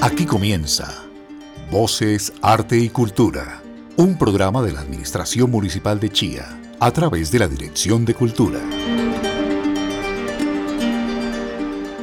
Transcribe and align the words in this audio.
Aquí 0.00 0.26
comienza 0.26 1.04
Voces, 1.72 2.32
Arte 2.40 2.78
y 2.78 2.88
Cultura, 2.88 3.60
un 3.96 4.16
programa 4.16 4.62
de 4.62 4.70
la 4.70 4.80
Administración 4.80 5.50
Municipal 5.50 5.98
de 5.98 6.08
Chía 6.08 6.56
a 6.78 6.92
través 6.92 7.32
de 7.32 7.40
la 7.40 7.48
Dirección 7.48 8.04
de 8.04 8.14
Cultura. 8.14 8.60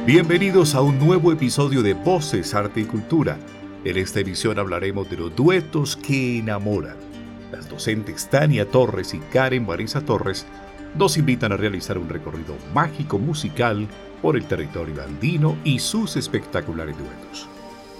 Bienvenidos 0.04 0.74
a 0.74 0.82
un 0.82 0.98
nuevo 0.98 1.32
episodio 1.32 1.82
de 1.82 1.94
Voces, 1.94 2.52
Arte 2.52 2.80
y 2.80 2.84
Cultura. 2.84 3.38
En 3.82 3.96
esta 3.96 4.20
emisión 4.20 4.58
hablaremos 4.58 5.08
de 5.08 5.16
los 5.16 5.34
duetos 5.34 5.96
que 5.96 6.40
enamoran. 6.40 6.96
Las 7.50 7.66
docentes 7.70 8.28
Tania 8.28 8.70
Torres 8.70 9.14
y 9.14 9.20
Karen 9.20 9.64
Marisa 9.64 10.02
Torres 10.02 10.44
nos 10.98 11.16
invitan 11.16 11.50
a 11.52 11.56
realizar 11.56 11.96
un 11.96 12.10
recorrido 12.10 12.56
mágico 12.74 13.18
musical 13.18 13.88
por 14.20 14.36
el 14.36 14.44
territorio 14.44 15.02
andino 15.02 15.56
y 15.64 15.78
sus 15.78 16.16
espectaculares 16.16 16.94
duetos. 16.98 17.48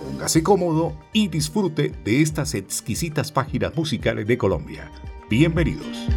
Póngase 0.02 0.42
cómodo 0.42 0.94
y 1.12 1.28
disfrute 1.28 1.88
de 2.04 2.20
estas 2.20 2.54
exquisitas 2.54 3.32
páginas 3.32 3.74
musicales 3.74 4.26
de 4.26 4.36
Colombia. 4.36 4.90
Bienvenidos. 5.30 6.08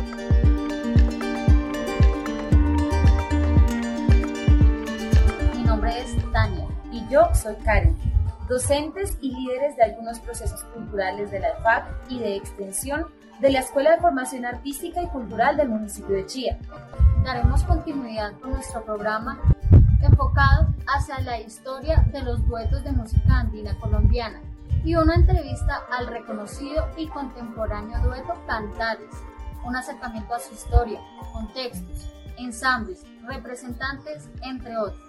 Mi 5.56 5.64
nombre 5.64 5.98
es 6.02 6.32
Tania 6.34 6.68
y 6.92 7.06
yo 7.10 7.22
soy 7.34 7.56
Karen, 7.64 7.96
docentes 8.50 9.18
y 9.22 9.32
líderes 9.34 9.78
de 9.78 9.84
algunos 9.84 10.20
procesos 10.20 10.62
culturales 10.73 11.32
de 11.32 11.40
la 11.40 11.50
EFAC 11.59 11.86
y 12.09 12.20
de 12.20 12.36
extensión 12.36 13.06
de 13.40 13.50
la 13.50 13.59
Escuela 13.59 13.92
de 13.92 14.02
Formación 14.02 14.44
Artística 14.44 15.02
y 15.02 15.08
Cultural 15.08 15.56
del 15.56 15.70
municipio 15.70 16.16
de 16.16 16.26
Chía. 16.26 16.59
Daremos 17.23 17.64
continuidad 17.64 18.34
con 18.42 18.52
nuestro 18.52 18.84
programa 18.84 19.40
enfocado 20.02 20.73
hacia 20.88 21.20
la 21.21 21.39
historia 21.39 22.05
de 22.12 22.21
los 22.21 22.45
duetos 22.48 22.84
de 22.84 22.91
música 22.91 23.39
andina 23.39 23.77
colombiana 23.80 24.41
y 24.83 24.95
una 24.95 25.16
entrevista 25.16 25.81
al 25.91 26.08
reconocido 26.08 26.88
y 26.97 27.08
contemporáneo 27.08 28.00
dueto 28.03 28.33
Cantares, 28.47 29.11
un 29.66 29.75
acercamiento 29.75 30.33
a 30.33 30.39
su 30.39 30.53
historia, 30.53 31.02
contextos, 31.33 32.09
ensambles, 32.38 33.06
representantes, 33.28 34.30
entre 34.41 34.78
otros. 34.78 35.00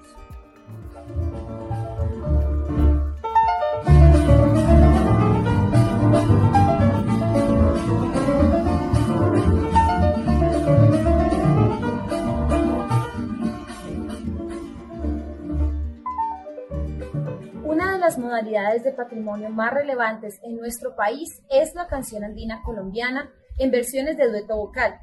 Las 18.10 18.18
modalidades 18.18 18.82
de 18.82 18.90
patrimonio 18.90 19.50
más 19.50 19.72
relevantes 19.72 20.40
en 20.42 20.56
nuestro 20.56 20.96
país 20.96 21.44
es 21.48 21.76
la 21.76 21.86
canción 21.86 22.24
andina 22.24 22.60
colombiana 22.64 23.30
en 23.56 23.70
versiones 23.70 24.16
de 24.16 24.28
dueto 24.28 24.56
vocal, 24.56 24.98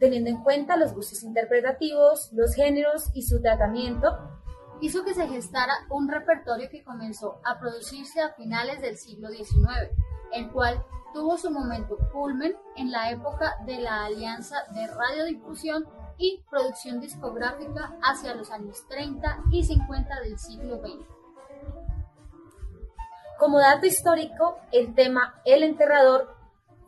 teniendo 0.00 0.28
en 0.28 0.42
cuenta 0.42 0.76
los 0.76 0.92
gustos 0.92 1.22
interpretativos, 1.22 2.32
los 2.32 2.56
géneros 2.56 3.12
y 3.14 3.22
su 3.22 3.40
tratamiento. 3.40 4.08
Hizo 4.80 5.04
que 5.04 5.14
se 5.14 5.28
gestara 5.28 5.72
un 5.88 6.08
repertorio 6.08 6.68
que 6.68 6.82
comenzó 6.82 7.40
a 7.44 7.60
producirse 7.60 8.20
a 8.20 8.32
finales 8.32 8.80
del 8.80 8.96
siglo 8.96 9.28
XIX, 9.28 9.92
el 10.32 10.50
cual 10.50 10.84
tuvo 11.14 11.38
su 11.38 11.52
momento 11.52 11.96
culmen 12.12 12.56
en 12.74 12.90
la 12.90 13.12
época 13.12 13.54
de 13.66 13.78
la 13.78 14.06
alianza 14.06 14.56
de 14.74 14.84
radiodifusión 14.88 15.86
y 16.16 16.42
producción 16.50 16.98
discográfica 17.00 17.96
hacia 18.02 18.34
los 18.34 18.50
años 18.50 18.84
30 18.88 19.44
y 19.52 19.62
50 19.62 20.20
del 20.22 20.36
siglo 20.40 20.78
XX. 20.78 21.17
Como 23.38 23.60
dato 23.60 23.86
histórico, 23.86 24.58
el 24.72 24.96
tema 24.96 25.40
El 25.44 25.62
Enterrador 25.62 26.34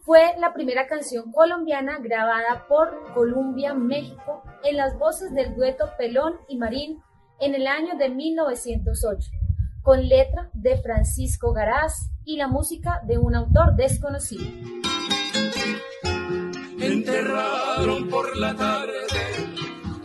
fue 0.04 0.34
la 0.38 0.52
primera 0.52 0.88
canción 0.88 1.30
colombiana 1.30 1.98
grabada 2.00 2.66
por 2.66 3.12
Columbia, 3.14 3.72
México, 3.72 4.42
en 4.64 4.76
las 4.76 4.98
voces 4.98 5.32
del 5.32 5.54
dueto 5.54 5.90
Pelón 5.96 6.34
y 6.48 6.56
Marín 6.56 7.00
en 7.38 7.54
el 7.54 7.68
año 7.68 7.96
de 7.96 8.08
1908, 8.08 9.30
con 9.82 10.08
letra 10.08 10.50
de 10.52 10.76
Francisco 10.82 11.52
Garaz 11.52 12.10
y 12.24 12.36
la 12.36 12.48
música 12.48 13.00
de 13.06 13.16
un 13.18 13.36
autor 13.36 13.76
desconocido. 13.76 14.44
Enterraron 16.80 18.08
por 18.08 18.36
la 18.36 18.56
tarde 18.56 18.92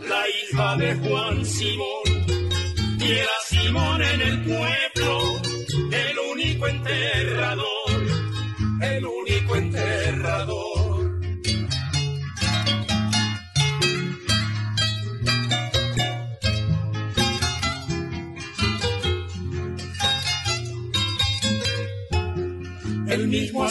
la 0.08 0.28
hija 0.28 0.76
de 0.76 0.94
Juan 0.94 1.44
Simón 1.44 3.00
y 3.00 3.12
era 3.12 3.30
Simón 3.42 4.00
en 4.00 4.20
el 4.20 4.44
pueblo 4.44 4.85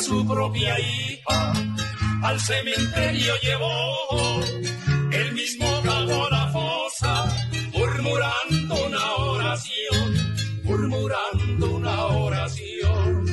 su 0.05 0.25
propia 0.27 0.79
hija 0.79 1.53
al 2.21 2.39
cementerio 2.39 3.33
llevó, 3.41 4.39
el 5.11 5.33
mismo 5.33 5.65
cagó 5.83 6.29
la 6.29 6.47
fosa, 6.49 7.25
murmurando 7.73 8.85
una 8.85 9.15
oración, 9.15 10.13
murmurando 10.63 11.75
una 11.75 12.05
oración. 12.05 13.25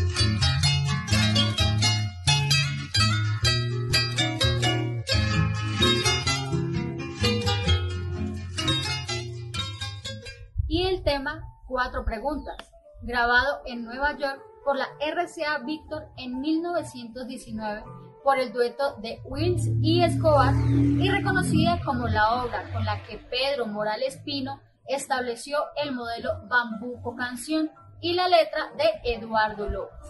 tema 11.04 11.42
Cuatro 11.66 12.04
Preguntas, 12.04 12.71
grabado 13.02 13.62
en 13.66 13.84
Nueva 13.84 14.16
York 14.16 14.40
por 14.64 14.76
la 14.76 14.86
RCA 15.00 15.58
Victor 15.64 16.08
en 16.16 16.40
1919 16.40 17.82
por 18.22 18.38
el 18.38 18.52
dueto 18.52 18.96
de 18.98 19.20
Wills 19.24 19.68
y 19.80 20.02
Escobar 20.04 20.54
y 20.70 21.10
reconocida 21.10 21.80
como 21.84 22.06
la 22.06 22.42
obra 22.42 22.70
con 22.72 22.84
la 22.84 23.02
que 23.02 23.18
Pedro 23.18 23.66
Morales 23.66 24.18
Pino 24.24 24.60
estableció 24.86 25.58
el 25.82 25.92
modelo 25.92 26.30
Bambuco 26.48 27.16
Canción 27.16 27.70
y 28.00 28.14
la 28.14 28.28
letra 28.28 28.72
de 28.76 29.12
Eduardo 29.14 29.68
López. 29.68 30.08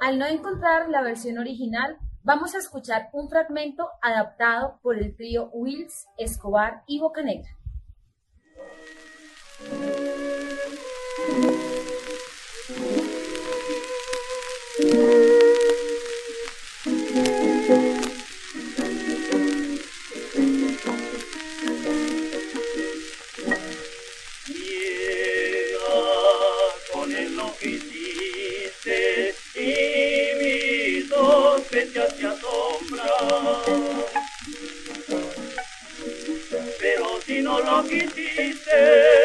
Al 0.00 0.18
no 0.18 0.26
encontrar 0.26 0.88
la 0.88 1.02
versión 1.02 1.38
original, 1.38 1.98
vamos 2.22 2.54
a 2.54 2.58
escuchar 2.58 3.08
un 3.12 3.28
fragmento 3.28 3.88
adaptado 4.02 4.78
por 4.82 4.98
el 4.98 5.16
trío 5.16 5.48
Wills, 5.52 6.06
Escobar 6.18 6.82
y 6.86 7.00
Bocanegra. 7.00 7.50
Sospechas 31.76 32.14
se 32.16 32.26
asombran. 32.26 33.06
Pero 36.80 37.20
si 37.24 37.42
no 37.42 37.60
lo 37.60 37.84
quisiste, 37.84 39.15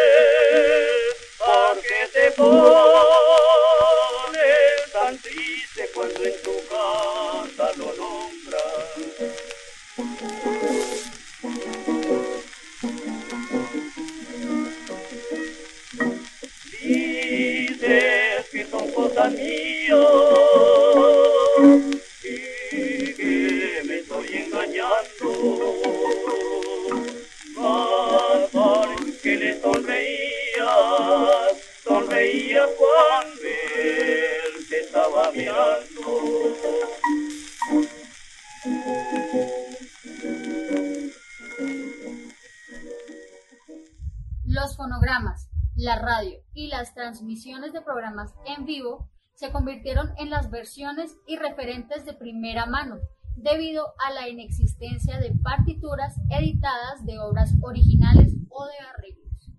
los 44.61 44.77
fonogramas, 44.77 45.49
la 45.75 45.97
radio 45.97 46.37
y 46.53 46.67
las 46.67 46.93
transmisiones 46.93 47.73
de 47.73 47.81
programas 47.81 48.31
en 48.45 48.65
vivo 48.65 49.09
se 49.33 49.51
convirtieron 49.51 50.11
en 50.19 50.29
las 50.29 50.51
versiones 50.51 51.17
y 51.25 51.37
referentes 51.37 52.05
de 52.05 52.13
primera 52.13 52.67
mano 52.67 52.99
debido 53.35 53.87
a 54.05 54.11
la 54.11 54.29
inexistencia 54.29 55.17
de 55.17 55.33
partituras 55.41 56.13
editadas 56.29 57.03
de 57.07 57.17
obras 57.17 57.55
originales 57.63 58.35
o 58.49 58.65
de 58.67 58.77
arreglos. 58.87 59.51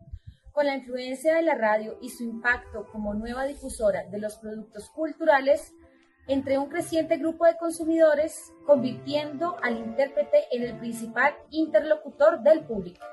Con 0.52 0.66
la 0.66 0.76
influencia 0.76 1.34
de 1.34 1.43
la 1.43 1.56
radio 1.56 1.98
y 2.00 2.10
su 2.10 2.22
impacto 2.22 2.87
como 2.93 3.12
nueva 3.14 3.44
difusora 3.46 4.05
de 4.05 4.20
los 4.20 4.37
productos 4.37 4.88
culturales, 4.90 5.75
entre 6.28 6.58
un 6.58 6.69
creciente 6.69 7.16
grupo 7.16 7.44
de 7.46 7.56
consumidores, 7.56 8.52
convirtiendo 8.66 9.56
al 9.64 9.78
intérprete 9.78 10.44
en 10.52 10.62
el 10.62 10.78
principal 10.78 11.34
interlocutor 11.50 12.40
del 12.44 12.64
público. 12.64 13.05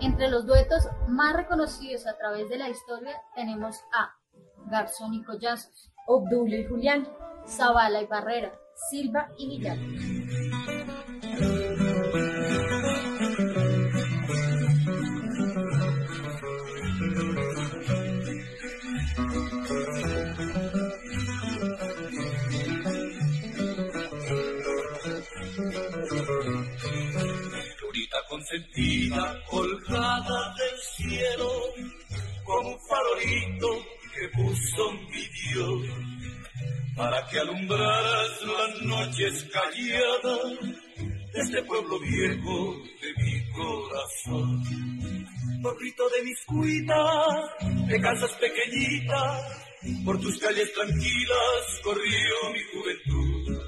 Entre 0.00 0.28
los 0.28 0.46
duetos 0.46 0.88
más 1.08 1.34
reconocidos 1.34 2.06
a 2.06 2.16
través 2.16 2.48
de 2.48 2.58
la 2.58 2.68
historia 2.68 3.20
tenemos 3.34 3.76
a 3.92 4.14
Garzón 4.66 5.14
y 5.14 5.22
Collazos, 5.24 5.92
Obdulio 6.06 6.60
y 6.60 6.66
Julián, 6.66 7.08
Zavala 7.46 8.02
y 8.02 8.06
Barrera, 8.06 8.52
Silva 8.90 9.28
y 9.38 9.48
Villar. 9.48 9.78
Consentida, 28.28 29.34
para 37.16 37.28
que 37.28 37.38
alumbraras 37.38 38.42
las 38.42 38.82
noches 38.82 39.46
calladas 39.50 40.60
de 41.32 41.40
este 41.40 41.62
pueblo 41.62 41.98
viejo 41.98 42.76
de 43.00 43.24
mi 43.24 43.52
corazón. 43.52 44.62
Porrito 45.62 46.08
de 46.10 46.22
mis 46.24 46.44
cuitas, 46.44 47.88
de 47.88 48.00
casas 48.00 48.32
pequeñitas, 48.32 49.64
por 50.04 50.20
tus 50.20 50.38
calles 50.38 50.70
tranquilas 50.74 51.80
corrió 51.82 52.34
mi 52.52 52.60
juventud, 52.74 53.62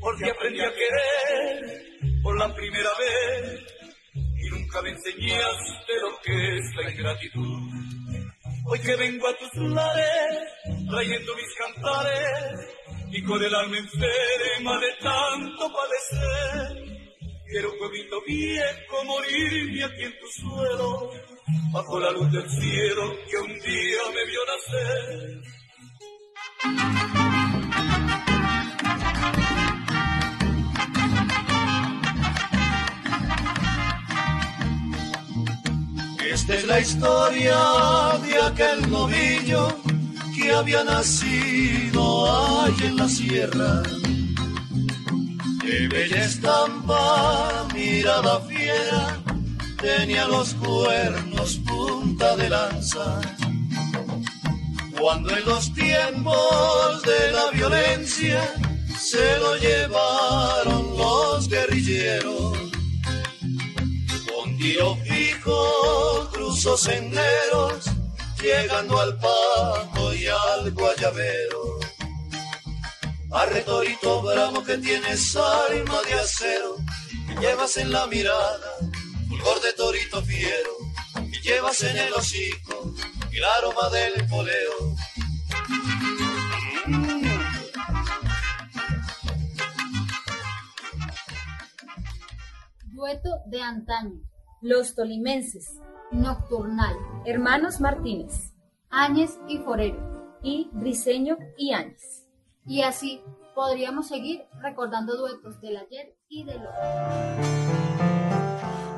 porque 0.00 0.30
aprendí 0.30 0.60
a 0.60 0.72
querer 0.72 2.22
por 2.22 2.38
la 2.38 2.54
primera 2.54 2.90
vez 2.96 3.60
y 4.14 4.50
nunca 4.50 4.82
me 4.82 4.90
enseñaste 4.90 5.92
lo 6.00 6.20
que 6.22 6.56
es 6.58 6.74
la 6.76 6.90
ingratitud. 6.92 7.88
Hoy 8.70 8.78
que 8.80 8.96
vengo 8.96 9.26
a 9.26 9.36
tus 9.36 9.54
lares, 9.72 10.52
trayendo 10.88 11.34
mis 11.36 11.54
cantares, 11.54 12.76
y 13.10 13.22
con 13.22 13.42
el 13.42 13.54
alma 13.54 13.76
enferma 13.76 14.80
de 14.80 14.92
tanto 15.00 15.72
padecer, 15.72 16.84
quiero 17.46 17.76
pueblito 17.78 18.22
viejo 18.26 19.04
morirme 19.04 19.84
aquí 19.84 20.04
en 20.04 20.18
tu 20.18 20.26
suelo, 20.28 21.10
bajo 21.72 22.00
la 22.00 22.10
luz 22.12 22.32
del 22.32 22.48
cielo 22.50 23.16
que 23.30 23.36
un 23.38 23.58
día 23.60 23.98
me 24.14 24.26
vio 24.26 24.40
nacer. 24.46 25.42
Esta 36.30 36.54
es 36.54 36.64
la 36.66 36.80
historia 36.80 37.58
de 38.22 38.42
aquel 38.42 38.90
novillo 38.90 39.87
que 40.48 40.54
había 40.54 40.82
nacido 40.82 42.62
allí 42.62 42.86
en 42.86 42.96
la 42.96 43.08
sierra. 43.08 43.82
De 45.62 45.88
bella 45.88 46.24
estampa, 46.24 47.68
mirada 47.74 48.40
fiera, 48.40 49.18
tenía 49.76 50.26
los 50.26 50.54
cuernos 50.54 51.60
punta 51.66 52.34
de 52.36 52.48
lanza. 52.48 53.20
Cuando 54.98 55.36
en 55.36 55.44
los 55.44 55.74
tiempos 55.74 57.02
de 57.02 57.32
la 57.32 57.50
violencia 57.52 58.40
se 58.98 59.38
lo 59.38 59.54
llevaron 59.56 60.96
los 60.96 61.48
guerrilleros 61.48 62.58
con 64.32 64.56
tiro 64.56 64.96
fijo 65.04 66.30
cruzó 66.32 66.76
senderos, 66.76 67.84
llegando 68.42 68.98
al 68.98 69.14
pago 69.18 70.07
al 70.30 70.72
guayabero. 70.72 71.78
Arre 73.30 73.60
torito 73.62 74.22
bravo 74.22 74.64
que 74.64 74.78
tienes 74.78 75.36
alma 75.36 76.00
de 76.02 76.14
acero, 76.14 76.76
y 77.28 77.40
llevas 77.40 77.76
en 77.76 77.92
la 77.92 78.06
mirada 78.06 78.72
fulgor 79.28 79.60
de 79.60 79.72
torito 79.74 80.22
fiero, 80.22 80.72
y 81.30 81.40
llevas 81.40 81.82
en 81.82 81.96
el 81.96 82.12
hocico 82.14 82.94
el 83.38 83.44
aroma 83.44 83.88
del 83.90 84.26
poleo. 84.28 84.96
Dueto 92.86 93.28
de 93.46 93.62
antaño, 93.62 94.20
Los 94.60 94.96
tolimenses, 94.96 95.66
Nocturnal, 96.10 96.96
hermanos 97.24 97.80
Martínez 97.80 98.52
Áñez 98.90 99.38
y 99.46 99.58
Forero. 99.58 100.07
Y 100.42 100.68
Briseño 100.72 101.38
y 101.56 101.72
Áñez. 101.72 102.26
Y 102.66 102.82
así 102.82 103.22
podríamos 103.54 104.08
seguir 104.08 104.44
recordando 104.60 105.16
duetos 105.16 105.60
del 105.60 105.78
ayer 105.78 106.14
y 106.28 106.44
del 106.44 106.58
hoy. 106.58 106.72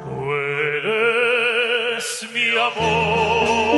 Tú 0.04 0.32
eres 0.32 2.28
mi 2.34 2.50
amor, 2.50 3.69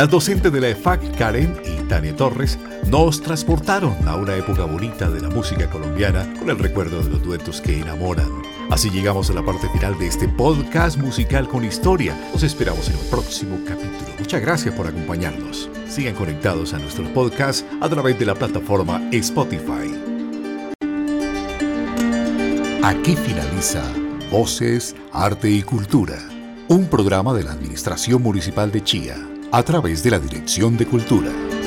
Las 0.00 0.08
docentes 0.08 0.50
de 0.50 0.62
la 0.62 0.68
EFAC, 0.70 1.14
Karen 1.18 1.60
y 1.62 1.82
Tania 1.82 2.16
Torres, 2.16 2.58
nos 2.86 3.20
transportaron 3.20 3.94
a 4.08 4.16
una 4.16 4.34
época 4.34 4.64
bonita 4.64 5.10
de 5.10 5.20
la 5.20 5.28
música 5.28 5.68
colombiana 5.68 6.26
con 6.38 6.48
el 6.48 6.58
recuerdo 6.58 7.02
de 7.02 7.10
los 7.10 7.22
duetos 7.22 7.60
que 7.60 7.80
enamoran. 7.80 8.30
Así 8.70 8.88
llegamos 8.88 9.28
a 9.28 9.34
la 9.34 9.44
parte 9.44 9.68
final 9.68 9.98
de 9.98 10.06
este 10.06 10.26
podcast 10.26 10.96
musical 10.96 11.46
con 11.46 11.66
historia. 11.66 12.18
Los 12.32 12.42
esperamos 12.44 12.88
en 12.88 12.94
el 12.94 13.06
próximo 13.10 13.58
capítulo. 13.66 14.14
Muchas 14.18 14.40
gracias 14.40 14.74
por 14.74 14.86
acompañarnos. 14.86 15.68
Sigan 15.86 16.14
conectados 16.14 16.72
a 16.72 16.78
nuestros 16.78 17.06
podcasts 17.10 17.66
a 17.82 17.88
través 17.90 18.18
de 18.18 18.24
la 18.24 18.34
plataforma 18.34 19.06
Spotify. 19.12 19.94
Aquí 22.82 23.16
finaliza 23.16 23.82
Voces, 24.30 24.96
Arte 25.12 25.50
y 25.50 25.60
Cultura, 25.60 26.16
un 26.68 26.86
programa 26.86 27.34
de 27.34 27.44
la 27.44 27.52
Administración 27.52 28.22
Municipal 28.22 28.72
de 28.72 28.82
Chía 28.82 29.26
a 29.52 29.62
través 29.62 30.02
de 30.02 30.10
la 30.10 30.18
Dirección 30.20 30.76
de 30.76 30.86
Cultura. 30.86 31.59